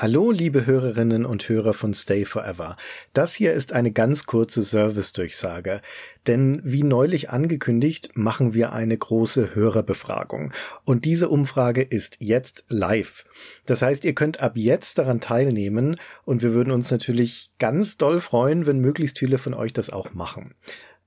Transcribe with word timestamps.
Hallo, 0.00 0.30
liebe 0.30 0.64
Hörerinnen 0.64 1.26
und 1.26 1.48
Hörer 1.48 1.74
von 1.74 1.92
Stay 1.92 2.24
Forever. 2.24 2.76
Das 3.14 3.34
hier 3.34 3.52
ist 3.52 3.72
eine 3.72 3.90
ganz 3.90 4.26
kurze 4.26 4.62
Service-Durchsage. 4.62 5.80
Denn 6.28 6.60
wie 6.62 6.84
neulich 6.84 7.30
angekündigt, 7.30 8.10
machen 8.14 8.54
wir 8.54 8.72
eine 8.72 8.96
große 8.96 9.56
Hörerbefragung. 9.56 10.52
Und 10.84 11.04
diese 11.04 11.28
Umfrage 11.28 11.82
ist 11.82 12.14
jetzt 12.20 12.64
live. 12.68 13.24
Das 13.66 13.82
heißt, 13.82 14.04
ihr 14.04 14.14
könnt 14.14 14.40
ab 14.40 14.52
jetzt 14.54 14.98
daran 14.98 15.20
teilnehmen 15.20 15.96
und 16.24 16.42
wir 16.42 16.54
würden 16.54 16.70
uns 16.70 16.92
natürlich 16.92 17.50
ganz 17.58 17.96
doll 17.96 18.20
freuen, 18.20 18.66
wenn 18.66 18.78
möglichst 18.78 19.18
viele 19.18 19.38
von 19.38 19.52
euch 19.52 19.72
das 19.72 19.90
auch 19.90 20.14
machen. 20.14 20.54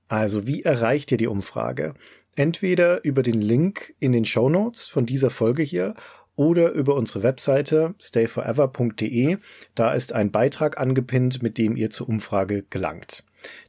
Also, 0.08 0.46
wie 0.46 0.64
erreicht 0.64 1.10
ihr 1.12 1.16
die 1.16 1.28
Umfrage? 1.28 1.94
Entweder 2.36 3.04
über 3.04 3.22
den 3.22 3.40
Link 3.40 3.94
in 4.00 4.12
den 4.12 4.26
Show 4.26 4.50
Notes 4.50 4.86
von 4.86 5.06
dieser 5.06 5.30
Folge 5.30 5.62
hier 5.62 5.94
oder 6.36 6.72
über 6.72 6.94
unsere 6.94 7.22
Webseite 7.22 7.94
stayforever.de. 8.00 9.38
Da 9.74 9.94
ist 9.94 10.12
ein 10.12 10.30
Beitrag 10.30 10.80
angepinnt, 10.80 11.42
mit 11.42 11.58
dem 11.58 11.76
ihr 11.76 11.90
zur 11.90 12.08
Umfrage 12.08 12.64
gelangt. 12.70 13.24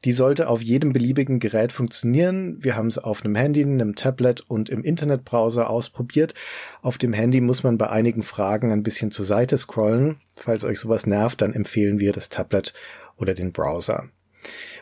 Die 0.05 0.11
sollte 0.11 0.49
auf 0.49 0.61
jedem 0.61 0.93
beliebigen 0.93 1.39
Gerät 1.39 1.71
funktionieren. 1.71 2.63
Wir 2.63 2.75
haben 2.75 2.87
es 2.87 2.97
auf 2.97 3.23
einem 3.23 3.35
Handy, 3.35 3.63
einem 3.63 3.95
Tablet 3.95 4.41
und 4.41 4.69
im 4.69 4.83
Internetbrowser 4.83 5.69
ausprobiert. 5.69 6.33
Auf 6.81 6.97
dem 6.97 7.13
Handy 7.13 7.41
muss 7.41 7.63
man 7.63 7.77
bei 7.77 7.89
einigen 7.89 8.23
Fragen 8.23 8.71
ein 8.71 8.83
bisschen 8.83 9.11
zur 9.11 9.25
Seite 9.25 9.57
scrollen. 9.57 10.17
Falls 10.35 10.63
euch 10.63 10.79
sowas 10.79 11.07
nervt, 11.07 11.41
dann 11.41 11.53
empfehlen 11.53 11.99
wir 11.99 12.11
das 12.11 12.29
Tablet 12.29 12.73
oder 13.17 13.33
den 13.33 13.51
Browser. 13.51 14.09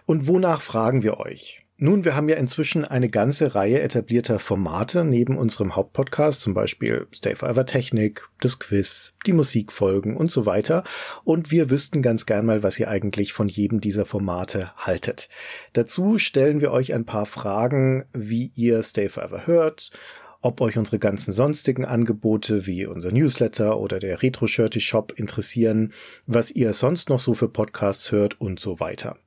Und 0.05 0.27
wonach 0.27 0.61
fragen 0.61 1.03
wir 1.03 1.19
euch? 1.19 1.65
Nun, 1.83 2.05
wir 2.05 2.15
haben 2.15 2.29
ja 2.29 2.35
inzwischen 2.35 2.85
eine 2.85 3.09
ganze 3.09 3.55
Reihe 3.55 3.81
etablierter 3.81 4.37
Formate 4.37 5.03
neben 5.03 5.35
unserem 5.35 5.75
Hauptpodcast, 5.75 6.39
zum 6.39 6.53
Beispiel 6.53 7.07
Stay 7.11 7.33
Forever 7.33 7.65
Technik, 7.65 8.29
das 8.39 8.59
Quiz, 8.59 9.15
die 9.25 9.33
Musikfolgen 9.33 10.15
und 10.15 10.29
so 10.29 10.45
weiter. 10.45 10.83
Und 11.23 11.49
wir 11.49 11.71
wüssten 11.71 12.03
ganz 12.03 12.27
gern 12.27 12.45
mal, 12.45 12.61
was 12.61 12.79
ihr 12.79 12.87
eigentlich 12.87 13.33
von 13.33 13.47
jedem 13.47 13.81
dieser 13.81 14.05
Formate 14.05 14.71
haltet. 14.77 15.27
Dazu 15.73 16.19
stellen 16.19 16.61
wir 16.61 16.69
euch 16.71 16.93
ein 16.93 17.05
paar 17.05 17.25
Fragen, 17.25 18.05
wie 18.13 18.51
ihr 18.53 18.83
Stay 18.83 19.09
Forever 19.09 19.47
hört, 19.47 19.89
ob 20.43 20.61
euch 20.61 20.77
unsere 20.77 20.99
ganzen 20.99 21.31
sonstigen 21.31 21.85
Angebote 21.85 22.67
wie 22.67 22.85
unser 22.85 23.11
Newsletter 23.11 23.79
oder 23.79 23.97
der 23.97 24.21
Retro 24.21 24.45
Shirty 24.45 24.81
Shop 24.81 25.13
interessieren, 25.15 25.93
was 26.27 26.51
ihr 26.51 26.73
sonst 26.73 27.09
noch 27.09 27.19
so 27.19 27.33
für 27.33 27.49
Podcasts 27.49 28.11
hört 28.11 28.39
und 28.39 28.59
so 28.59 28.79
weiter. 28.79 29.17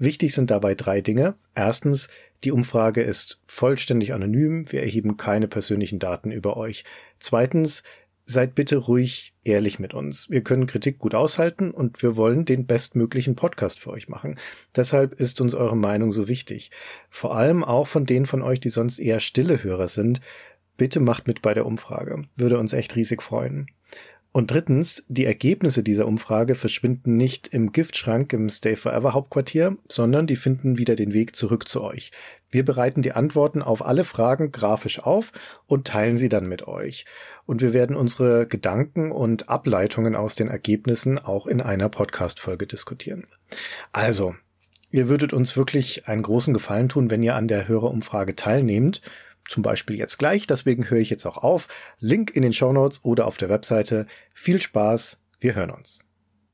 Wichtig 0.00 0.32
sind 0.32 0.50
dabei 0.50 0.74
drei 0.74 1.02
Dinge. 1.02 1.34
Erstens, 1.54 2.08
die 2.42 2.52
Umfrage 2.52 3.02
ist 3.02 3.38
vollständig 3.46 4.14
anonym. 4.14 4.64
Wir 4.72 4.80
erheben 4.80 5.18
keine 5.18 5.46
persönlichen 5.46 5.98
Daten 5.98 6.30
über 6.30 6.56
euch. 6.56 6.84
Zweitens, 7.18 7.82
seid 8.24 8.54
bitte 8.54 8.78
ruhig 8.78 9.34
ehrlich 9.44 9.78
mit 9.78 9.92
uns. 9.92 10.30
Wir 10.30 10.42
können 10.42 10.66
Kritik 10.66 10.98
gut 10.98 11.14
aushalten 11.14 11.70
und 11.70 12.02
wir 12.02 12.16
wollen 12.16 12.46
den 12.46 12.64
bestmöglichen 12.64 13.36
Podcast 13.36 13.78
für 13.78 13.90
euch 13.90 14.08
machen. 14.08 14.38
Deshalb 14.74 15.20
ist 15.20 15.38
uns 15.42 15.52
eure 15.52 15.76
Meinung 15.76 16.12
so 16.12 16.28
wichtig. 16.28 16.70
Vor 17.10 17.36
allem 17.36 17.62
auch 17.62 17.86
von 17.86 18.06
denen 18.06 18.24
von 18.24 18.40
euch, 18.40 18.58
die 18.58 18.70
sonst 18.70 19.00
eher 19.00 19.20
stille 19.20 19.62
Hörer 19.62 19.88
sind. 19.88 20.22
Bitte 20.78 21.00
macht 21.00 21.26
mit 21.26 21.42
bei 21.42 21.52
der 21.52 21.66
Umfrage. 21.66 22.22
Würde 22.36 22.58
uns 22.58 22.72
echt 22.72 22.96
riesig 22.96 23.22
freuen. 23.22 23.66
Und 24.32 24.52
drittens, 24.52 25.02
die 25.08 25.24
Ergebnisse 25.24 25.82
dieser 25.82 26.06
Umfrage 26.06 26.54
verschwinden 26.54 27.16
nicht 27.16 27.48
im 27.48 27.72
Giftschrank 27.72 28.32
im 28.32 28.48
Stay 28.48 28.76
Forever 28.76 29.12
Hauptquartier, 29.12 29.76
sondern 29.88 30.28
die 30.28 30.36
finden 30.36 30.78
wieder 30.78 30.94
den 30.94 31.12
Weg 31.12 31.34
zurück 31.34 31.68
zu 31.68 31.82
euch. 31.82 32.12
Wir 32.48 32.64
bereiten 32.64 33.02
die 33.02 33.10
Antworten 33.10 33.60
auf 33.60 33.84
alle 33.84 34.04
Fragen 34.04 34.52
grafisch 34.52 35.00
auf 35.00 35.32
und 35.66 35.88
teilen 35.88 36.16
sie 36.16 36.28
dann 36.28 36.48
mit 36.48 36.68
euch. 36.68 37.06
Und 37.44 37.60
wir 37.60 37.72
werden 37.72 37.96
unsere 37.96 38.46
Gedanken 38.46 39.10
und 39.10 39.48
Ableitungen 39.48 40.14
aus 40.14 40.36
den 40.36 40.46
Ergebnissen 40.46 41.18
auch 41.18 41.48
in 41.48 41.60
einer 41.60 41.88
Podcast-Folge 41.88 42.68
diskutieren. 42.68 43.26
Also, 43.90 44.36
ihr 44.92 45.08
würdet 45.08 45.32
uns 45.32 45.56
wirklich 45.56 46.06
einen 46.06 46.22
großen 46.22 46.54
Gefallen 46.54 46.88
tun, 46.88 47.10
wenn 47.10 47.24
ihr 47.24 47.34
an 47.34 47.48
der 47.48 47.66
Hörerumfrage 47.66 48.36
teilnehmt 48.36 49.02
zum 49.50 49.62
Beispiel 49.62 49.98
jetzt 49.98 50.18
gleich, 50.18 50.46
deswegen 50.46 50.88
höre 50.88 51.00
ich 51.00 51.10
jetzt 51.10 51.26
auch 51.26 51.36
auf. 51.36 51.66
Link 51.98 52.30
in 52.30 52.42
den 52.42 52.52
Show 52.52 52.72
Notes 52.72 53.00
oder 53.02 53.26
auf 53.26 53.36
der 53.36 53.48
Webseite. 53.48 54.06
Viel 54.32 54.62
Spaß, 54.62 55.18
wir 55.40 55.54
hören 55.54 55.70
uns. 55.70 56.06